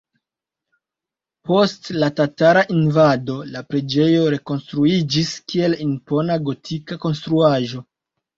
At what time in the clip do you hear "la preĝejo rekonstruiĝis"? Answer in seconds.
3.57-5.35